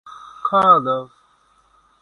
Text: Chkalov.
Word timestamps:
Chkalov. 0.43 1.05